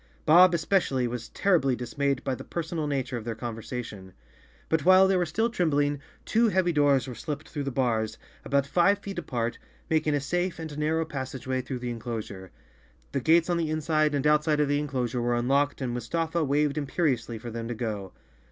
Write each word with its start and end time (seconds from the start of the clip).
Bob, 0.25 0.51
especially, 0.55 1.07
was 1.07 1.29
terribly 1.29 1.75
dismayed 1.75 2.23
by 2.23 2.33
the 2.33 2.43
personal 2.43 2.87
nature 2.87 3.17
of 3.17 3.23
their 3.23 3.35
conversation. 3.35 4.13
But, 4.67 4.83
while 4.83 5.07
they 5.07 5.15
were 5.15 5.27
still 5.27 5.47
trembling, 5.51 5.99
two 6.25 6.49
heavy 6.49 6.71
doors 6.73 7.07
were 7.07 7.13
slipped 7.13 7.47
through 7.47 7.65
the 7.65 7.69
bars, 7.71 8.17
about 8.43 8.65
five 8.65 8.97
feet 8.97 9.19
apart, 9.19 9.59
56 9.61 9.61
Chapter 9.61 9.77
Four 9.77 9.95
making 9.95 10.13
a 10.15 10.19
safe 10.19 10.57
and 10.57 10.77
narrow 10.79 11.05
passageway 11.05 11.61
through 11.61 11.77
the 11.77 11.93
en¬ 11.93 11.99
closure. 11.99 12.49
The 13.11 13.21
gates 13.21 13.47
on 13.47 13.57
the 13.57 13.69
inside 13.69 14.15
and 14.15 14.25
outside 14.25 14.59
of 14.59 14.67
the 14.67 14.81
en¬ 14.81 14.87
closure 14.89 15.21
were 15.21 15.35
unlocked 15.35 15.81
and 15.81 15.93
Mustafa 15.93 16.43
waved 16.43 16.79
imperiously 16.79 17.37
for 17.37 17.51
them 17.51 17.67
to 17.67 17.75
go. 17.75 18.11